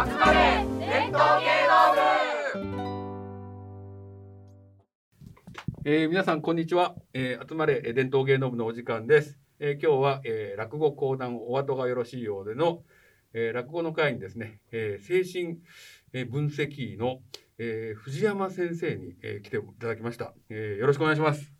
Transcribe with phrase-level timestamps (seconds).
[0.00, 1.92] 集まれ伝統芸能
[2.54, 2.64] 部。
[5.84, 12.82] えー、皆さんこんにちは、えー、集まれえー伝統芸能部のお時間です、えー、今日は、えー、落語講談お後がよろしいようでの、
[13.34, 15.58] えー、落語の会にですね、えー、精神
[16.14, 17.20] えー分析医の、
[17.58, 21.52] えー、藤山先生に、えー、来ていただきました、えー、よろしくお願いします。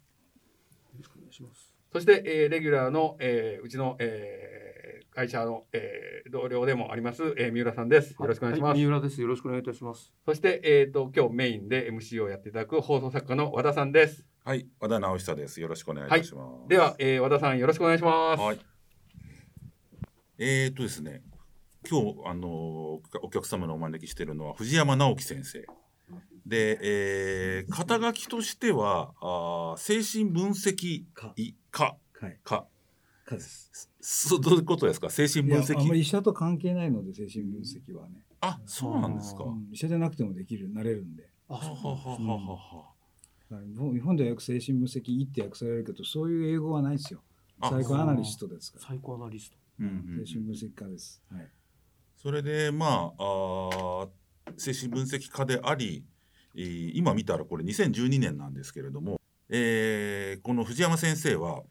[1.92, 4.69] そして、えー、レギュラーの、えー、うちの、えー、
[5.12, 9.20] 会社の、えー、同僚でもあります、えー、三浦さんですよろしくお願いします、は三浦です。
[9.20, 10.12] よろしくお願いいたします。
[10.24, 15.60] そして、えー、と今日メインで MC をやっていただく放送作家の和田さんですはい、和田直久です。
[15.60, 16.68] よろしくお願いいたします。
[16.68, 18.40] では、えー、和田さんよろしくお願いします。
[18.40, 18.60] はい。
[20.38, 21.22] えー、とですね、
[21.88, 22.48] 今日あの
[23.22, 25.66] お客様のお招きしているのは藤山直樹先生。
[26.46, 32.38] で、えー、肩書きとしてはあー精神分析科はい。
[32.42, 32.66] か
[33.24, 33.89] かです。
[34.00, 35.10] そどういうことですか？
[35.10, 39.44] 精神いや分あんまり析医者と関係ないので精神分析はね、あそうなんですか。
[39.44, 39.68] はうん。
[39.72, 41.28] 医者じゃなくてもできるなれるんで。
[41.48, 42.90] ははははは。
[43.50, 47.22] だから日本日本ではよく精神分析医って訳されるけどそういう英語はないですよ。
[47.60, 48.86] あサイコアナリストですから。
[48.86, 49.56] サイコアナリスト。
[49.80, 51.48] うん精神分析家です、はい、
[52.14, 54.08] それでまああー
[54.58, 56.04] 精神分析家であり、
[56.54, 61.62] えー今見たらこれ2012年なんですけれども、えーこの藤山先生は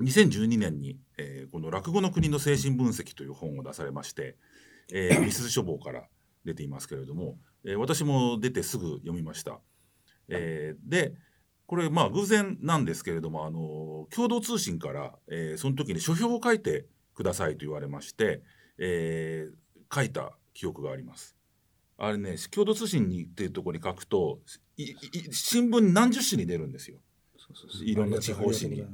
[0.00, 4.36] 2012年に、えーこの「落語の国の精神分析」という本を出されまして、
[4.92, 6.08] えー、 美鈴書房から
[6.44, 9.60] 出ていますけれども、えー私も出てすぐ読みました。
[10.28, 11.14] えーで
[11.66, 18.42] これまあ偶然なんですけれどもあの共同通信から、えーその時に書評を書いてくださいと言われまして、
[18.78, 19.54] えー
[19.94, 21.36] 書いた記憶があります。
[21.98, 24.40] あれね共同通信にっていうところに書くと
[25.30, 26.98] 新聞に何十紙に出るんですよ。
[27.38, 28.84] そうそうそういろんな地方紙に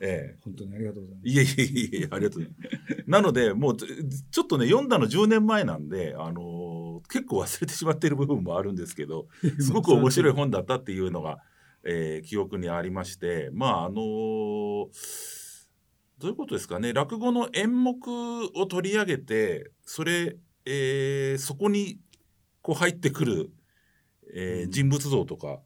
[0.00, 0.36] ありがとうございましたえ。
[0.44, 1.28] 本当にありがとうございます。
[1.28, 3.04] えいえいえいえいえありがとうございます。
[3.06, 3.86] なのでもうず
[4.30, 9.26] ちょっとね読んだの10年前なんで、あのー結構忘れてしまっている部分もあるんですけど
[9.58, 11.38] すごく面白い本だったっていうのが、
[11.82, 15.66] えー記憶にありましてまああのー
[16.18, 16.92] どういうことですかね。
[16.92, 17.96] 落語の演目
[18.54, 20.36] を取り上げてそれ、
[20.66, 21.98] えーそこに
[22.62, 23.50] こう入ってくる、
[24.34, 25.60] えー人物像とか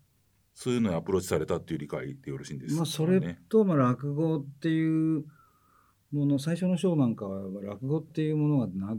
[0.55, 2.77] そういうのにアプローチされたっていう理解でよろしいんですか、ね。
[2.79, 5.25] まあ、それと、まあ、落語っていう
[6.13, 8.97] もの最初の章なんかは落語っていうものがな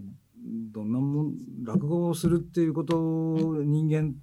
[0.71, 1.33] どんなもん
[1.63, 4.13] 落語をするっていうことを人間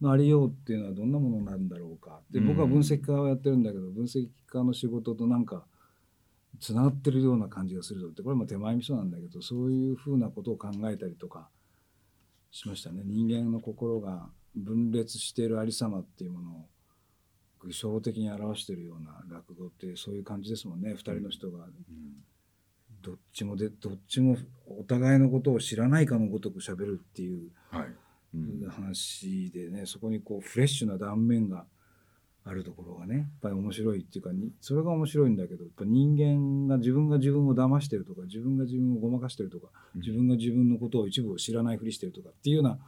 [0.00, 5.64] のありようっていうのはどんなものなんだろうかでうん僕は分析家をやってるんだけど分析家の仕事となんか
[6.58, 8.22] つながってるような感じがするぞって。
[8.22, 11.48] これも手前味噌なんだけどそういうふうなことを考えたりとか
[12.50, 13.02] しましたね。
[13.04, 16.68] 人間の心が分裂しているありさまっていうものを
[17.60, 20.90] 具象的に表しているような落語ってそういう感じですもんね。
[20.90, 21.66] 二人の人が。
[23.02, 24.36] どっちもでどっちも
[24.78, 27.86] お互いのことを知らないかのごとく喋るっていうはい。
[28.34, 28.68] うん。
[28.68, 29.86] 話でね。
[29.86, 31.66] そこにこうフレッシュな断面が
[32.44, 40.00] あるところがねやっぱり面白いっていうかにそれが面白いんだけどやっぱ人間が自分が自分を騙してるとか自分が自分をごまかしてるとかうん。
[40.00, 42.78] 自分が自分のことを一部を知らないふりしてるとかっていうような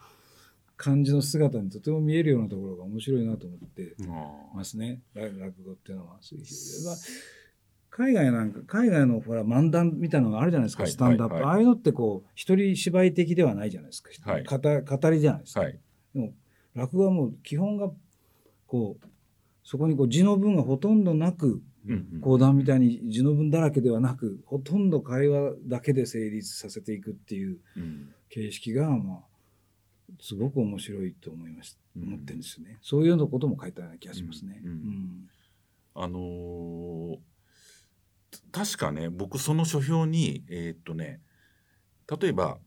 [0.76, 5.00] 感じの姿にとても見えるようなところが面白いなと思ってあますね。
[5.14, 6.16] ら落語っていうのは。
[6.20, 6.44] そういう
[6.84, 6.96] まあ
[7.90, 11.52] 海外なんか海外のほら漫談みたいなのがあるじゃないですか、はいスタンダップ、はいはい。
[11.52, 14.44] ああいうのってこう一人芝居的ではないじゃないですか、はい。
[14.44, 15.78] 語語りじゃないですか、ーはい。
[16.14, 16.32] でも
[16.74, 17.90] 落語はもう基本が
[18.66, 19.06] こう
[19.62, 22.20] そこにこう字の文がほとんどなくうんうん。
[22.20, 28.08] 講談みたいに字の文だらけではなくほとんど会話だけで成立させていくっていううん。
[28.28, 29.33] 形式がまあ
[30.20, 32.02] すごく面白いと思いましうん。
[32.04, 32.78] 思ってるんですよね。
[32.82, 34.60] そういうのことも書いたような気がしますね。
[35.94, 37.18] あのー
[38.52, 41.20] た確かね僕その書評にえーっとね
[42.20, 42.58] 例えば、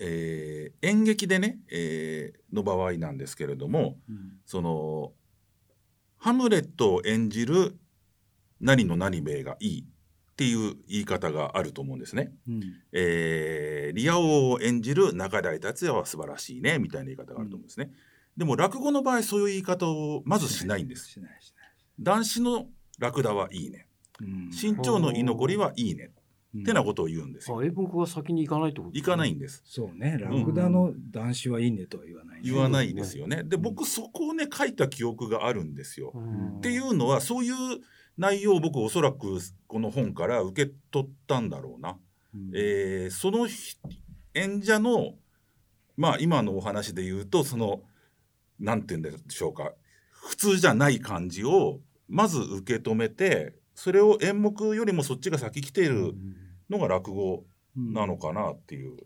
[0.00, 4.32] えー演劇でね、えーの場合なんですけれどもうん。
[4.46, 5.12] その
[6.18, 7.78] ハムレットを演じる
[8.60, 9.86] 何の何兵衛がいい
[10.38, 12.30] っていう言い方があると思うんですね。
[12.48, 12.62] うん
[12.92, 17.90] えーリア王を演じる中台達也は素晴らしいねみたいな言い方があると思うんですね。
[18.36, 21.08] でも落語の場合そういう言い方をまずしないんです。
[21.08, 21.52] しないし
[21.98, 22.66] 男子の
[23.00, 23.88] ラクダはいいね。
[24.20, 26.04] 身長の居残りはいいね。
[26.04, 29.62] うんってなことを言うんです英文語が先に行かないってこと行かないんです。
[29.66, 33.42] そうね、ラクダの男子はいいねとは言わないね、言わないですよね。
[33.44, 36.12] で僕そこをね書いた記憶があるんですよ。
[36.14, 37.54] うんっていうのはそういう
[38.18, 39.38] 内容を僕おそらく
[39.68, 41.96] この本から受け取ったんだろうな。
[42.34, 42.50] うん。
[42.54, 43.76] えーそのひ
[44.34, 45.14] 演者の
[45.96, 47.80] まあ今のお話で言うとその
[48.58, 49.72] なんて言うんでしょうか。
[50.12, 51.78] 普通じゃない感じを
[52.08, 56.12] まず受け止めてそれを演目よりもそっちが先来ている
[56.68, 57.44] のが落語
[57.76, 58.96] なのかなっていう。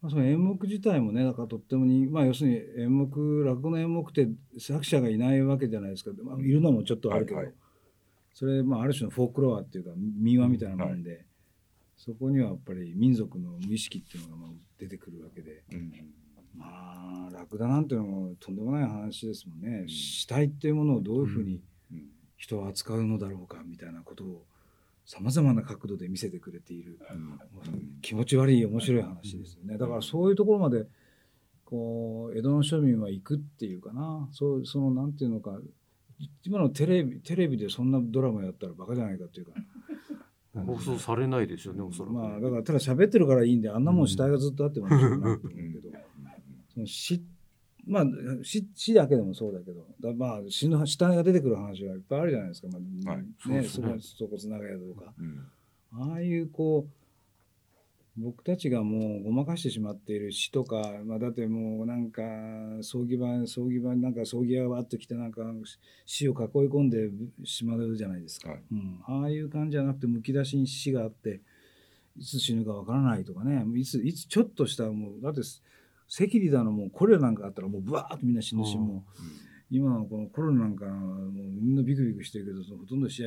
[0.00, 4.28] まあ、その演目自体もねだからとってもに、まあ、要するに演目落語の演目って
[4.58, 7.54] 作者がいないわけじゃないですか、まあ、いるのもちょっとあるけど、はいはい
[8.34, 11.24] それ、まあ、ある種のフォークロアっていうか民話みたいなもんで、
[11.96, 15.92] そこにはやっぱり民族の無意識っていうのがまあ出てくるわけでうん
[16.56, 21.60] まあラクダなんていうのもとんでもない話ですもんね、死体っていうものをどういうふうに
[21.92, 22.08] うん。
[22.36, 24.44] 人は扱うのだろうかみたいなことを
[25.06, 26.98] さまざまな角度で見せてくれている。
[27.10, 27.38] うん。
[28.02, 29.78] 気持ち悪い面白い話ですよね。
[29.78, 30.86] だからそういうところまで
[31.64, 34.28] こう江戸の庶民は行くっていうかな。
[34.32, 35.58] そうそのなんていうのか
[36.44, 39.52] 今のテレビテレビでそんなドラマやったらバカじゃないかっていうか。
[40.54, 42.14] 放送されないですよね、おそらく。
[42.14, 45.46] まあだからただ喋ってるからいいんであんなもん死体がずっとあってもいいなと思うけ
[45.80, 45.90] ど。
[46.72, 47.22] その死
[47.86, 48.06] まあ
[48.42, 53.64] 死死だけでもそうだけどだまあ死ぬ死体が出てくる話はいっぱいあるじゃないですか、まあはい。
[53.64, 55.12] そこつながりとか。
[55.18, 55.46] うん。
[55.92, 57.03] ああいうこう
[58.16, 62.22] 僕たちがもうごまかしてしまっている詩とか、まあ、だってもうなんか
[62.82, 65.42] 葬儀場葬儀場になんか葬儀屋がわっと来てなんか
[66.06, 66.36] 死を囲い
[66.68, 67.10] 込んで
[67.44, 68.62] しまうじゃないですか、はい。
[68.70, 71.40] うん、ああいう感じじゃなくてむき出しに死があって
[72.16, 73.64] いつ死ぬかわからないとかね。
[73.76, 75.40] いついつちょっとしたもうだって
[76.16, 78.86] 赤痢だのもうコレラなんかあったらもうブワーッとみんな死ぬし、うん。
[78.86, 79.22] もう。
[79.70, 83.24] 今のこのコロナなんかもうみんなビクビクしてるけどほとんど死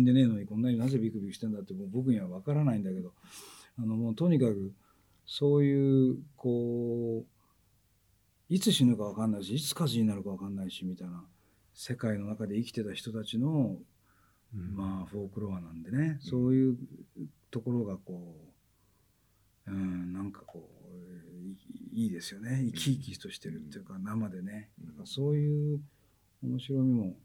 [0.00, 3.12] んでねえのにこんなになぜビクビクしてんだってもう僕には分からないんだけど
[3.78, 4.72] あのもうとにかく
[5.26, 11.24] そういうこういつ死ぬか分かんないしいつ火事になるか分かんないしみたいな
[11.74, 13.76] 世界の中で生きてた人たちの
[14.54, 14.76] うん。
[14.76, 16.76] まあフォークロアなんでね、そういう
[17.50, 18.34] ところがこ
[19.66, 21.52] う、うん、なんかこうい
[21.92, 22.62] いいいですよね。
[22.66, 24.86] 生き生きとしてるっていうか生でね、うん。
[24.86, 25.80] なんかそういう
[26.42, 27.16] 面白みも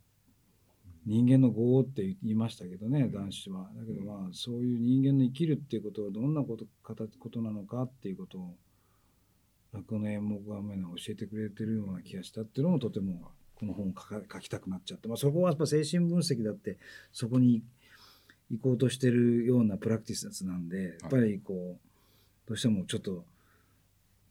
[1.05, 3.69] 人間の業って言いましたけどね男子は。
[3.75, 8.55] だけどまあそういう人間の生きるっていうことはどんなこと形ことなのかっていうことを
[9.73, 10.55] 落語の演目が
[10.97, 13.93] 教えてくれてるような気がしたっていうのもとてもこの本を
[14.31, 16.77] 書きたくなっちゃって、まあ、そこはやっぱ精神分析だって
[17.11, 17.63] そこに
[18.51, 23.25] 行こうとしてるようなプラクティスなんでやっぱりこうどうしてもちょっと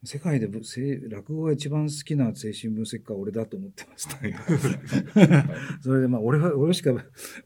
[0.04, 4.16] 世界でぶせ落語が一番好きな精神分析家は俺だと思ってました。
[5.80, 6.92] それでまあ俺は俺しか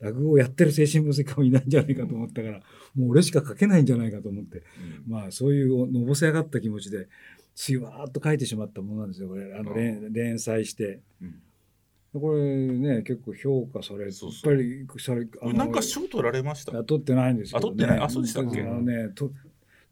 [0.00, 2.60] 落語をやってる精神分析家もいないんじゃないかと思ったから
[2.94, 4.62] もう俺しか書けないんじゃないかと思って。
[5.06, 7.08] まあそういうのぼせ上がった気持ちで
[7.54, 9.52] しわーっと書いてしまったものなんですよこれ。
[9.54, 11.00] あの連連載して。
[11.20, 11.34] うん。
[12.18, 14.54] これね結構評価されそうそう。
[14.54, 14.86] やっ
[15.42, 16.82] ぱりなんか賞取られました？
[16.84, 18.00] 取ってないんですけど、ね、あ取ってない。
[18.06, 18.62] あそうでしたっけ？
[18.62, 19.30] あのねと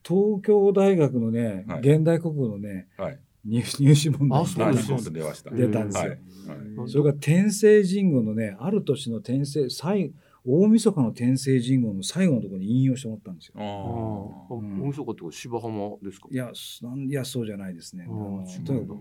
[0.06, 1.81] 東京大学のね、はい。
[1.81, 3.19] 現代国語のねはい。
[3.47, 5.51] 入入試問題出ました。
[5.51, 6.17] 出たんですよ。
[6.87, 10.12] それから天聖人語のねある年の天聖最
[10.47, 13.55] 大晦日の天聖人語の最後のところに引用してもらったんですよ。
[13.59, 13.69] ああ、あ
[14.55, 14.81] 大うん。
[14.91, 16.29] 晦日って芝浜ですか？
[16.31, 18.06] いやすなんいやそうじゃないですね。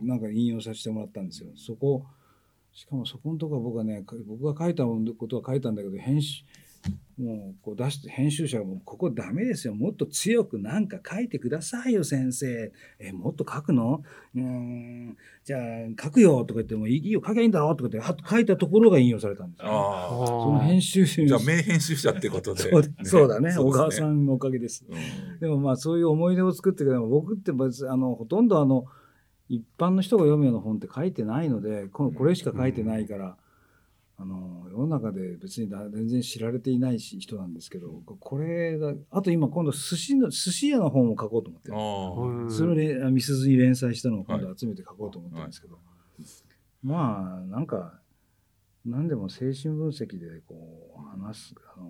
[0.04, 1.50] なんか引用させてもらったんですよ。
[1.56, 2.06] そこ
[2.74, 6.44] しかもそこのとこは僕はねか僕が書いたことは書いたんだけど編集
[7.20, 9.76] もうこう出して編集者がもうここダメですよ。
[9.76, 12.72] もっと強くなんか書いてくださいよ先生。
[13.00, 14.04] えもっと書くの？
[14.36, 15.18] うーん。
[15.44, 15.62] じゃあ
[16.02, 22.64] 書くよとか言ってもいいよ書きゃいいんだろうとか言っては書いたところが引用されたんですよ、あそその編集者ーじゃあ名編集者ってことで。
[23.04, 23.52] そうだね。
[23.52, 24.84] そうです小川さんのおかげです。
[24.90, 25.40] うん。
[25.40, 28.86] でもまあそういう思い出を作ってくれば僕ってあのほとんどあの
[29.50, 33.38] 一般の人が読むような本って書いてないのでこのこれしか書いてないから、
[34.24, 42.56] あの世の中で別にだ全然知られていないし人なんですけどこれだあと今今度寿司の寿司屋の本を書こうと思って。
[42.56, 45.78] それをれみすずに連載したのを今度集めて書こうと思ってるんですけど、
[46.84, 48.00] まあなんか
[48.86, 51.86] 何でも精神分析でこう話すあの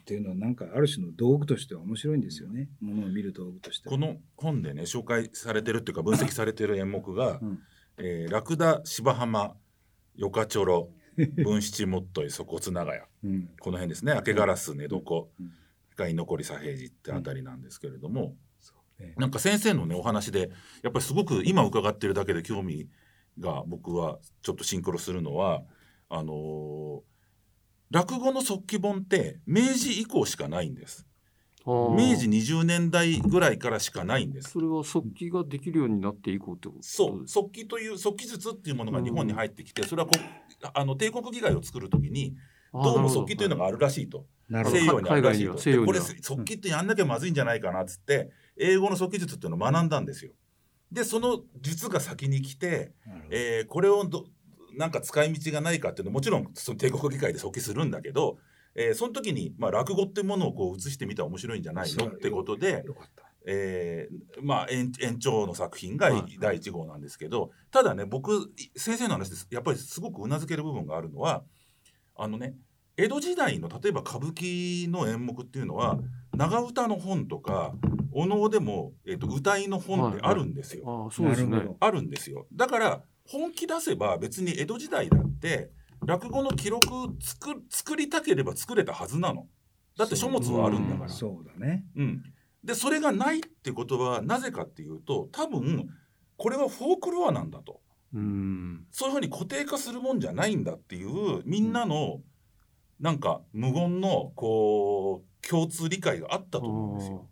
[0.00, 2.68] っていうのはなんかある種の道具としては面白いんですよね。
[2.80, 3.88] ものを見る道具として。
[3.88, 7.58] はこの本でね紹介されてるっていうか分析されてる演目がうん
[7.98, 9.54] 「えーラクダ芝浜
[10.16, 10.90] よかちょろ
[11.44, 13.50] 文七もっとい粗骨長屋」うん。
[13.60, 15.52] この辺ですね「明けガラス寝床うん」
[15.96, 18.36] が居残り左平次ってあたりなんですけれども、
[18.98, 19.14] ね。
[19.18, 20.50] なんか先生のねお話で
[20.82, 22.88] やっぱりすごく今伺ってるだけで興味
[23.38, 25.64] が僕はちょっとシンクロするのは
[26.08, 27.02] あのー
[27.92, 31.06] 落語の速記本って明治以降しかないんです。
[31.66, 34.50] 明治20年代ぐらいからしかないんです。
[34.50, 37.28] それは速記ができるようになっていこうってことそう。
[37.28, 40.14] 速記という速記術っていうものが日本に入ってきて、それはこ
[40.74, 42.34] あの帝国議会を作るときに
[42.72, 44.26] どうも速記というのがあるらしいと。
[44.50, 45.86] 西洋にあるらしいと。
[45.86, 50.32] これ速記ってやんなきゃまずいんじゃないかなっつって英語の速記術っていうのを学んだんですよ。
[50.90, 52.92] でその術が先に来て、
[53.30, 54.26] えーこれをど
[54.74, 58.38] なんか使い道がないかっていうのはもちろんその帝国議会で速記するんだけど、
[58.74, 62.06] えーその時に、まあ、落語っていうものをこう映してみたら面白いんじゃないの？
[62.06, 62.84] ってことで、
[63.46, 66.38] えーまあ延延長の作品がはい。
[66.40, 69.46] 第1号なんですけど、ただね僕先生の話です。
[69.50, 71.44] やっぱりすごくうなずける部分があるのは
[72.16, 72.54] あのね
[72.96, 75.98] 江戸時代の例えば歌舞伎の演目っていうのは
[76.36, 77.74] 長唄の本とか
[78.12, 80.84] お能でも、えー、と歌いの本ってあるんですよ。
[80.86, 81.58] ああそうですね。
[81.80, 82.46] あるんですよ。
[82.52, 85.70] だから本気出せば別に江戸時代だって
[86.04, 86.88] 落語の記録
[87.20, 89.46] 作作りたければ作れたはずなの。
[89.96, 91.08] だって書物はあるんだから。
[91.08, 91.84] そうだね。
[91.96, 92.22] うん、
[92.64, 95.88] でそれがないってことはなぜかっていうと多分
[96.36, 97.80] これはフォークロアなんだと。
[98.14, 98.86] うん。
[98.90, 102.20] そういうふうに固定化するもんじゃないんだっていうみんなの
[103.00, 107.28] なんか無言のこう共通理解があったと思うんですよ。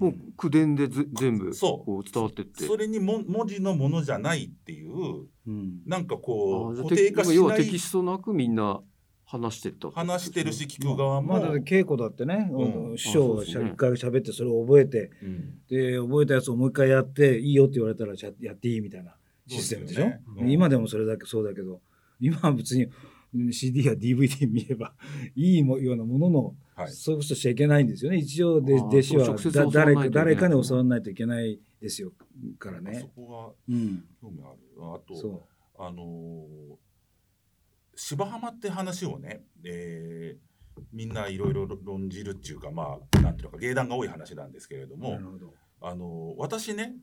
[0.00, 1.86] もう口伝でず全部そう。
[1.86, 2.64] こう伝わってって。
[2.64, 5.82] それにも文字のものじゃないっていううん。
[5.86, 8.80] なんかあこう固定化しない要はテキストなくみんな
[9.26, 12.98] 話してった話してるし聞く側も、まあだって稽古だってね、うん。
[12.98, 15.58] 師匠が一回喋ってそれを覚えてうん。
[15.68, 19.14] で覚えたやつをもう一回やっていいよって言われたらじゃあやっていいみたいな
[19.46, 20.04] システムでしょ？
[20.06, 21.80] ねうん今でもそれだけそうだけど
[22.18, 22.90] 今は別にうん
[23.52, 24.94] CD や DVD 見れば
[25.34, 32.12] いいもようなものの、はいそういうことしちゃいけないんですよね一応で弟子はだ誰か誰かに教わらないといけないですよ
[32.58, 33.10] からそね。
[33.14, 34.58] こうん、が興味ある
[34.94, 35.46] あとそ
[35.78, 36.76] あのー
[37.96, 40.50] 芝浜って話をね、えー
[40.94, 44.98] みんないろいろ論じるっていうかまあなんていうのか芸談が多い話なんですけれどう。
[44.98, 45.18] も。
[45.82, 46.96] あのー私ね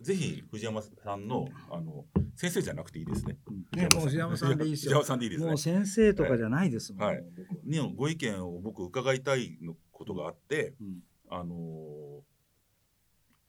[0.00, 3.36] ぜひ藤山さんのあの先生じゃなくていいですね。
[3.72, 5.58] ねもう藤山さんでいいですよ藤山さんでいいですねもう。
[5.58, 7.06] 先生とかじゃないですもん。
[7.06, 12.20] はい僕はにご意見を僕伺いたいのことがあって、うんあのー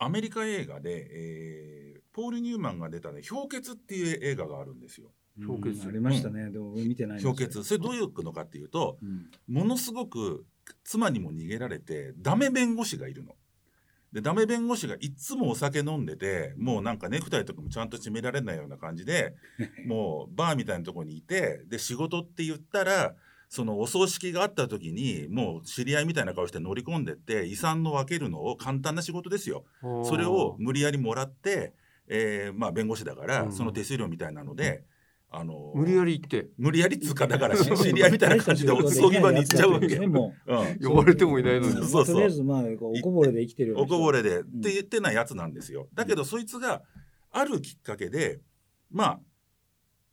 [0.03, 5.13] アメリカ映画で、えーポール・ニューマンが出たね「氷結」っていう映画があるんですよ。
[5.47, 6.49] 氷結うんありましたね。
[6.51, 10.45] でも俺見てない氷結それどういうのかっていうとうんものすごく
[10.83, 13.35] 妻にも逃げられてダメ弁護士がいるの。
[14.13, 19.35] でダメ弁護士がいつもお酒飲んでてもうなんかネクタイとかもちゃんと締められないような感じで
[19.87, 23.15] もうバーみたいなところにいてで仕事って言ったら
[23.47, 29.65] そのお葬式があった時にもう知り合いみたいな顔して乗り込んでって遺産の分けるのを簡単な仕事ですよ。
[30.05, 31.73] それを無理やりもらって、
[32.07, 34.85] えーまあ弁護士だからうんその手数料みたいなので、
[35.33, 36.49] あの無理やり行って。
[36.57, 39.87] 無理やりっつうかだから し知り合いみたいな感じでお葬儀場に行っちゃうわけ。
[39.95, 40.11] うん。
[40.11, 41.73] 呼ばれてもいないのに。
[41.73, 45.87] そうそうとりあえずまあおこぼれで生きてるおこぼれでって言ってないやつなんですよ。
[45.93, 46.83] だけどそいつが
[47.31, 48.41] あるきっかけで
[48.91, 49.19] まあ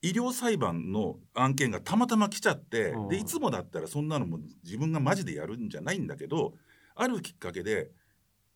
[0.03, 3.09] 医療裁判の案件がたまたま来ちゃってうん。
[3.09, 6.55] でいつもだったらそんなのも自分がマジでやるんじゃないんだけど
[6.95, 7.91] あるきっかけで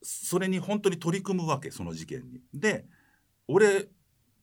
[0.00, 2.40] それに本当に取り組むわけその事件に。
[2.54, 2.86] で
[3.48, 3.88] 俺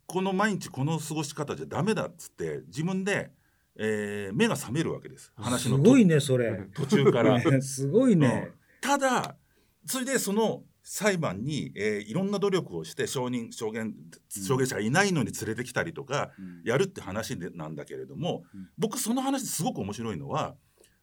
[0.10, 3.32] この毎日この過ごし方じゃダメだっつって自分で、
[3.76, 6.68] えー目が覚めるわけです話のとすごいねそれ。
[6.74, 7.38] 途中から。
[7.38, 8.52] ね すごいね。
[8.82, 9.38] ただ
[9.86, 13.94] それでその裁判に、えーいろんな努力をして証人証言
[14.28, 20.56] 証言者がいないのに連れてきたりとかうんやるって話でなんだけれども、うん僕その話すごく面白いのは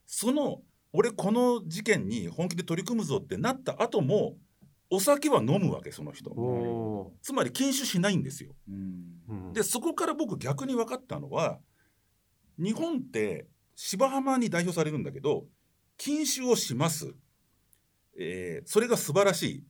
[0.05, 4.37] その俺この事件に本気で取り組むぞってなった後も
[4.91, 6.31] お酒は飲むわけその人。
[6.31, 8.55] おつまり禁酒しないんですよ。
[9.53, 11.59] でそこから僕逆に分かったのは
[12.59, 15.45] 日本って芝浜に代表されるんだけど
[15.99, 17.15] 禁酒をします、
[18.19, 19.65] えーそれが素晴らしい。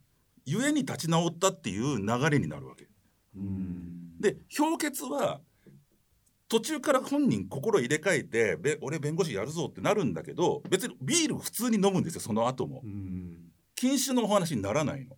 [0.49, 2.87] ゆえに立ち直ったっていう流れになるわけ。
[3.37, 4.21] うん。
[4.21, 5.41] で氷結は
[6.49, 12.83] 途中から本人心入れ替えてべ俺弁護士やるぞってなるんだけど別にビール普通に飲むんですよその後も。
[12.85, 15.17] うん禁酒のお話にならないの？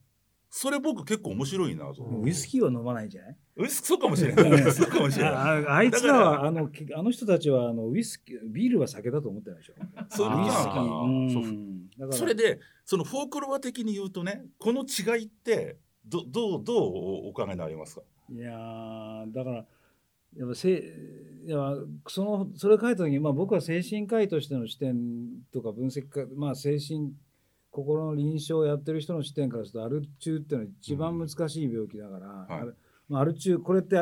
[0.51, 3.37] それ僕結構面白いなとウイスキーは飲まないんじゃない？
[3.57, 4.73] ウイス そうかもしれない。
[4.73, 5.33] そうかもしれない。
[5.35, 5.39] あ
[5.71, 9.75] ああいつらだはあのきあの人たちはあのウイスキービールは酒だと思ってないでしょ。
[10.11, 11.05] そうウイスキー。
[11.05, 12.11] うん。
[12.13, 18.03] そそれでそのフォークロア的に言うとねこの違いってどどうどうお考えになりますか？
[18.33, 19.67] いやーだから
[20.37, 20.71] やっぱせ
[21.47, 21.75] いや
[22.07, 24.97] そのそれ書いた時に、まあ、僕は精神科医としての視点
[25.53, 27.13] とか分析か、まあ、精神
[27.79, 32.63] 心の臨床をやってる人の視点からするとアル中っていうのは一番難しい病気だから、はい。
[32.63, 32.73] あれ
[33.09, 33.97] まあ、アル中これって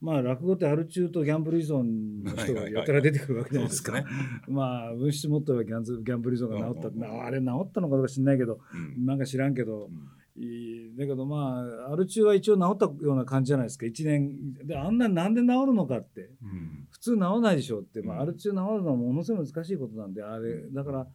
[0.00, 3.92] まあ落語ってアル中とギャンブル依存の人がやたら出てくるわけじゃないですか。
[3.92, 4.04] ね、
[4.48, 8.60] まあ分子持ってればギャンズギャンブル依存が治ったって、うんうんうんあれ治ったのかどうか知んないけど
[8.96, 9.06] うん。
[9.06, 9.90] なんか知らんけど
[10.36, 10.96] うん。
[10.96, 13.86] だけどまあアル中は一応治ったような感じじゃないですか。
[13.86, 14.54] 1年。
[14.64, 16.30] であんななんで治るのかって。
[16.42, 16.86] うん。
[16.90, 18.22] 普通治らないでしょうって、まあ、うん。
[18.22, 21.06] アル中治るのはものすごい難しいことなんであれだから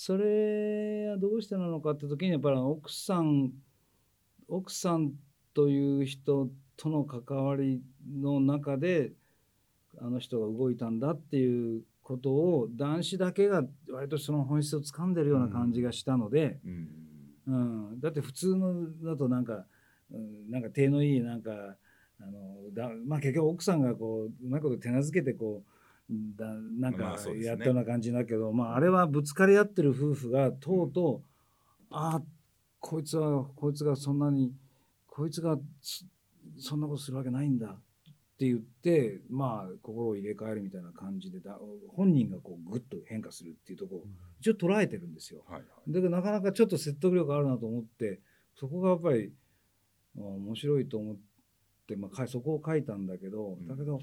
[0.00, 3.50] それはどうしてなのかって時にやっぱり奥さん
[4.46, 5.10] 奥さん
[5.54, 9.10] という人との関わりの中で
[10.00, 16.88] あの人が動いたんだっていうことを男子だけが割とその本質を掴んでるような感じがしたので、うん。
[17.48, 17.50] う
[17.96, 19.64] ん、だって普通のだとなんか、
[20.12, 21.50] うん、なんか手のいいなんか
[22.20, 25.77] あのだまあ結局奥さんがこううまいこと手なずけてこう
[26.10, 32.22] だなんまかやったような感じだけど、まああれはぶつかり合ってる夫婦がとうとう、ああ
[32.80, 34.52] こいつはこいつがそんなに
[35.06, 36.04] こいつがそ
[36.58, 37.70] そんなことするわけないんだっ
[38.38, 44.04] て言ってまあ心を入れ替えるみたいな感じでだ本人がこうグッと変化するっていうところを
[44.40, 45.44] 一応捉えてるんですよ。
[45.48, 48.20] はいだからなかなかちょっと説得力あるなと思って
[48.58, 49.32] そこがやっぱり
[50.18, 51.16] あ面白いと思っ
[51.86, 53.66] て、まあそこを書いたんだけど、うん。
[53.66, 54.00] だけど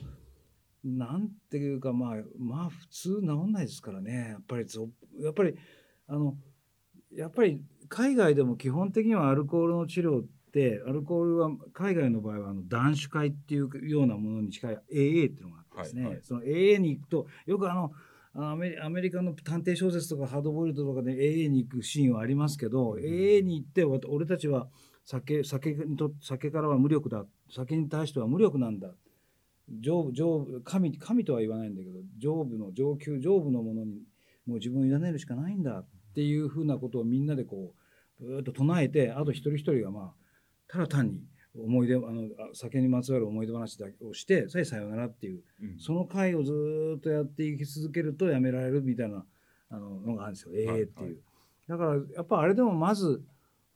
[0.85, 4.29] なんていうかまあまあ普通治んないですからね。
[4.29, 4.87] やっぱりぞ
[5.19, 5.55] やっぱり
[6.07, 6.37] あの
[7.11, 16.23] やっぱり海外でも基本的にはアルコールの治療ってアルコールは海外の場合はあの断酒会っていうようなものに近い AA っていうのがあってですね、はいはい。
[16.23, 17.91] その AA に行くとよくあの
[18.37, 24.67] アメリカの探偵小説とかハードボイルドとかで AA に行くシーンはありますけど、AA に行ってわ俺たちは
[25.05, 27.25] 酒酒にと酒からは無力だ。
[27.49, 28.89] 酒に対しては無力なんだ
[29.79, 34.03] 上部上部神神とは言わないんだけど上部の上級上部のものに
[34.45, 37.73] もう自分を委ねるしかないんだっていうふうなことをみんなでこ
[38.21, 40.13] うぶーっと唱えてあと一人一人がまあ
[40.67, 41.21] ただ単に
[41.57, 45.79] 思い出あのあ酒にまつわる思い出話だけをしてさえさよならっていううん。
[45.79, 49.25] その回をずーっとやっていき続けるとやめられるみたいな
[49.69, 50.53] あののがあるんですよ。
[50.53, 51.05] AA っていう、はい。
[51.05, 51.15] はい
[51.67, 53.23] だからやっぱあれでもまず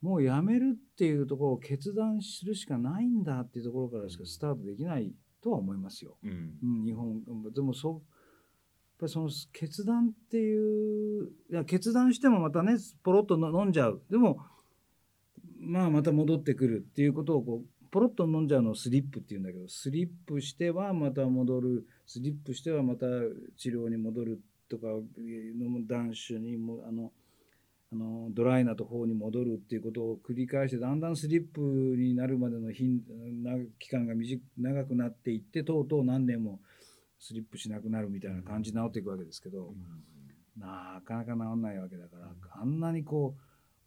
[0.00, 6.16] もうやめるっていうところを決断するしかないんだっていうところからしかスタートできないとは思いますよ。
[6.22, 6.58] うん。
[6.62, 8.02] うん、日本でもそうやっ
[9.00, 14.02] ぱりその決断っていういや決断してもまたねポロッと飲んじゃう。
[14.10, 14.38] でも
[15.58, 21.86] まあまた戻ってくるっていうことをこうポロッと飲んじゃうのをスリップっていうんだけどスリップしてはまた戻る。
[22.06, 23.06] スリップしてはまた
[23.56, 24.88] 治療に戻るとか
[25.86, 27.12] 断酒にもあの
[27.92, 36.60] あのドライなと方に戻るっていうことを繰り返してだんだんスリップになるまでの期間が短長くなっていってとうとう何年も
[37.18, 39.74] スリップしなくなるみたいな感じに治っていくわけですけど、
[40.56, 42.28] なかなか治んないわけだから、
[42.60, 43.34] あんなにこ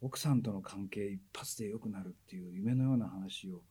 [0.02, 3.62] う奥さんとの関係一発で良くなるっていう夢のような話を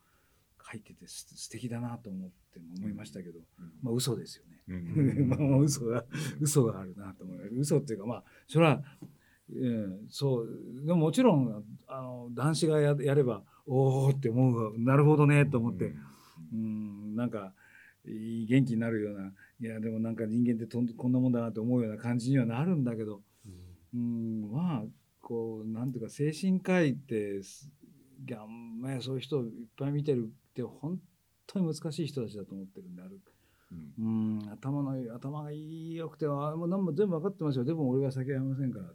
[0.69, 3.39] 書いててす素敵だなと思って思いましたけど、
[3.81, 4.53] まあ嘘ですよね。
[4.67, 6.05] うん まあ嘘が
[6.39, 8.83] 嘘があるなと思う嘘っていうかまあそれは、
[9.51, 10.85] うん、そう。
[10.85, 15.93] でももちろんあの男子がややればおおって思うなるほどねと思って、
[16.53, 17.53] うん、なんか
[18.05, 23.21] 元気になるようないやでもなんか人間ってとんこんなもんだなと思うような感じにはなるんだけど、
[23.93, 24.83] うん、まあ
[25.21, 27.69] こうなんていうか精神科医ってす
[28.25, 30.99] ギャンまあそういう人をいっぱい見てるって本
[31.47, 33.21] 当に難しい人たちだと思ってるんである。
[33.71, 34.39] うん。
[34.39, 37.63] うん頭の頭がいいよくてあもう何も全部分かってますよ。
[37.63, 38.85] でも俺は酒はやめませんから、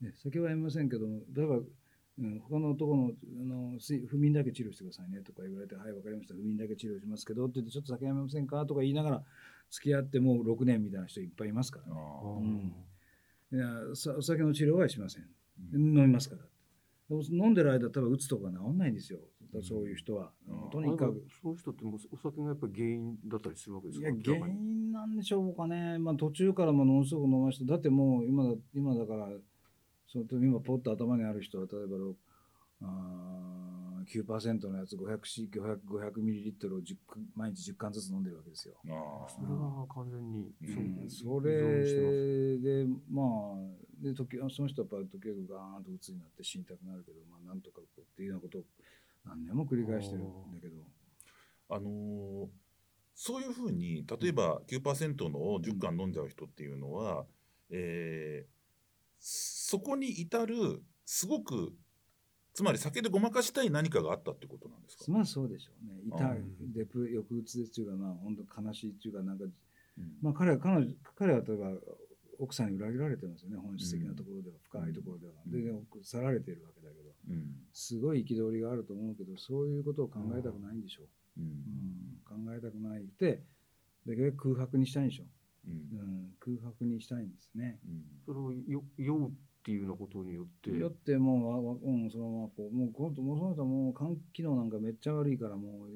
[0.00, 9.24] ね、酒はやめませんけども例えば、うん、他の男のあのす不眠だけ治療してくださいねとか言われて「はい分かりました不眠だけ治療しますけど」って言って「ちょっと酒やめませんか?」とか言いながら
[9.70, 11.92] 付き合ってもう6年みたいな人いっぱいいますからね。
[11.96, 12.72] あうん。
[13.52, 15.24] いやさお酒の治療はしません、
[15.72, 16.42] 飲みますから。
[17.08, 19.20] でも飲んでる間多分うつとか治んないんですよ。
[19.62, 20.70] そういう人は、うん。
[20.70, 24.08] とにかくそういう人ってもうお酒がやっぱり原因だったりするわけですか？
[24.08, 29.30] いや原因なんでしょうかね、まあ、途中からものすごく飲ましてだってもう今だ今だから
[30.08, 32.16] その今ポッと頭にある人は例えばろ
[32.82, 35.18] あー9%のやつ 500,
[35.50, 36.94] 500, 500ミリリットルを10
[37.34, 38.74] 毎日10缶ずつ飲んでるわけですよ。
[38.84, 40.64] あそれは完全にう
[41.06, 42.16] んそ依存してます
[42.62, 48.62] れでまあで時その人はやっぱり時々ガーンと鬱になって死にたくなるけど、まあ、なんとかこうっていうようなことを
[49.26, 50.74] 何年も繰り返してるんだけど。
[51.68, 52.48] あのー
[53.18, 57.24] そういうふうに例えば9%のを10缶飲んじゃう人っていうのは、
[57.70, 58.55] えー
[59.18, 61.72] そこに至るすごく
[62.56, 66.00] つまり酒でごまかしたい何かがあったってことなんですか、まあそうでしょうね。
[66.08, 69.52] 痛いうん、デプ、抑うつでていうか、まあ本当悲しいっていうか、なんか、うん。
[70.22, 71.72] まあ彼は、彼女、彼は例えば、
[72.38, 75.34] 奥さんに裏切られてますよね、本質的なところでは、深いところでは。
[75.44, 77.44] で、で去られているわけだけど、うん。
[77.74, 81.40] すごい憤りがあると思うけど、そういうことを考えたくないんでしょう。
[81.40, 81.46] うん。
[81.46, 83.04] うん、考えたくない。
[83.20, 83.44] で、
[84.06, 85.26] できるだけ空白にしたいんでしょう。
[85.26, 85.28] ん
[85.66, 85.70] う。
[85.70, 87.78] うん、空白にしたいんですね。
[87.86, 89.32] うんそれをよ酔うっ
[89.64, 95.86] ていうようなことによってよってもうわわ、うん、そのままこう、もうこのもうその人はもう肝機能なんかめっちゃ悪いから、も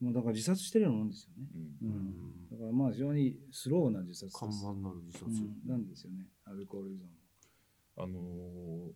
[0.00, 1.46] う、もうだから自殺してるようなもんですよね。
[1.82, 4.36] うんうん、だからまあ非常にスローな自殺です。
[4.36, 8.02] 看板なる自殺、うん、なんですよね、アルコール依存。
[8.02, 8.92] あのー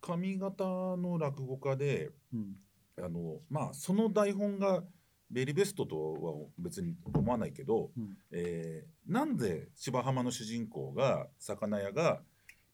[0.00, 2.56] 上方の落語家でうん、
[3.02, 4.84] あのまあその台本が
[5.30, 8.16] ベリーベストとは別に思わないけど、うん。
[8.32, 12.20] えーなんで芝浜の主人公が魚屋が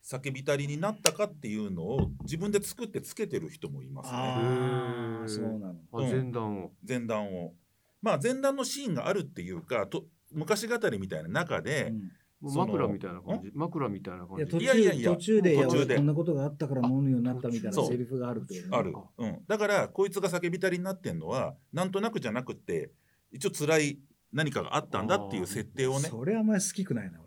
[0.02, 5.28] 酒浸りになったかっていうのを自分で作ってつけてる人もいますね。
[5.28, 5.76] そうなの。
[5.92, 6.72] あうん前段を。
[6.86, 7.54] 前段を。
[8.02, 12.10] まあ前段のシーンがあるっていうかと昔語りみたいな中で、うん
[12.52, 13.50] 枕みたいな感じ？
[13.54, 14.42] 枕みたいな感じ？
[14.42, 15.96] いや途中いやいや途中で途中で。
[15.96, 18.76] こんなことがあったから飲むようになったみたいなセリフがあるっていうね。
[18.76, 22.90] ある、うん、だからこいつが酒浸りになってんのはなんとなくじゃなくって
[23.32, 23.98] 一応辛い
[24.32, 26.08] 何かがあったんだっていう設定をね。
[26.08, 27.24] それあんまり好きくないな俺。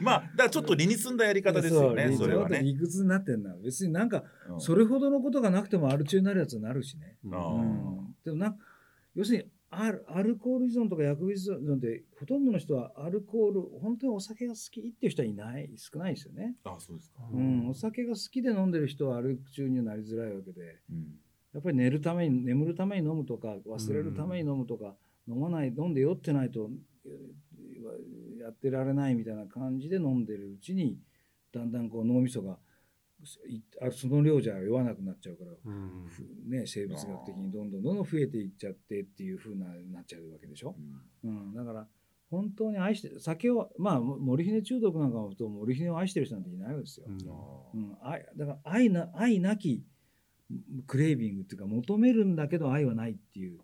[0.00, 2.62] まあだからちょっと理に積んだやり方ですよねうそれはね。
[2.62, 4.60] 理屈になってんな別になんかうん。
[4.60, 8.56] それほどのことがなくてもアル中になるやつになるしね、うん、でもな
[9.16, 9.44] 要するに
[9.82, 20.78] アルアルコール依存とか薬物依存ってほとんどの人はアルコール本当にお酒が好きっていう人はいない少ないですよね、あそうですか、うんお酒が好きで飲んでる人はアル中にはなりづらいわけで。
[20.90, 21.18] うん。
[21.52, 24.96] やっぱり寝るために眠るために飲むとか忘れるために飲むとか、
[25.28, 26.68] 飲まない飲んで酔ってないと
[27.06, 27.44] えー
[28.40, 30.98] やってられないみたいな感じで飲んでるうちに
[31.52, 32.58] だんだんこう脳みそが
[33.92, 36.06] その量じゃ酔わなくなっちゃうから、うん。
[36.08, 40.76] ふね、生物学的にどんどんどんどん増えていっちゃってっていう風ななっちゃうわけでしょ、
[41.24, 41.86] うん、だから
[42.30, 47.80] 本当に愛して酒をまあ森姫中毒なんかもと森姫を愛してる人なんていないわけですよ、うん。
[47.80, 49.84] うん、愛だから愛な愛なき
[50.86, 53.58] craving っていうか求めるんだけど愛はないっていう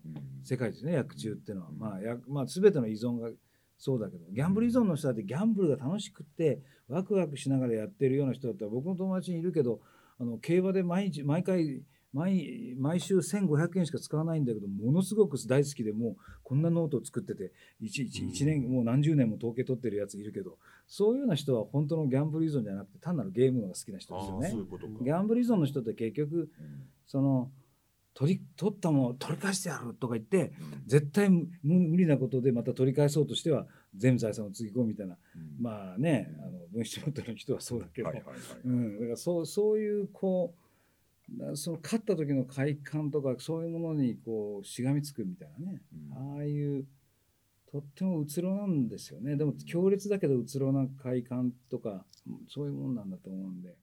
[0.44, 1.78] 世界ですね薬中っていうのは、うん。
[1.78, 3.30] まあやまあ、全ての依存が
[3.78, 9.80] そうだけどギャンブル依存の人だってギャンブルが楽しくってワクワクしながらやってるような人だったら僕の友達にいるけど
[10.18, 24.54] あの競馬で毎日毎回毎毎週1500円しか使わないんだけどものすごく大好きでもうこんなノートを作ってて 1, 一一年もう何十年も統計取ってるやついるけどそういうような人は本当のギャンブル依存じゃなくて単なるゲームのが好きな人ですよあね。
[25.02, 26.48] ギャンブル依存の人って結局うん。
[27.06, 27.50] その
[28.12, 30.82] 取り取ったものを取り返してやるとか言ってうん。
[30.86, 35.62] 絶対無無理なことでまた取り返そうとしては全財産をつぎ込むみたいなうん。
[35.62, 38.30] まあねあの分子持ってる人はそうだけど、だか
[39.10, 40.54] らそうそういうこ
[41.38, 46.36] うなその勝った時の快感とかそういうものにこうしがみつくみたいなね、うん。
[46.36, 46.86] ああいう
[47.70, 49.36] とってもうつろなんですよね。
[49.36, 52.04] でも強烈だけどうつろな快感とか
[52.48, 53.76] そういうもんなんだと思うんで。